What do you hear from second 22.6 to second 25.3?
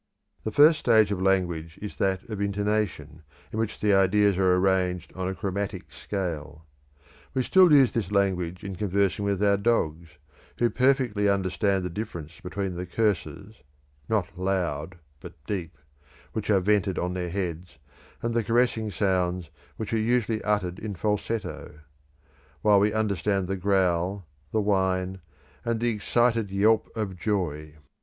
while we understand the growl, the whine,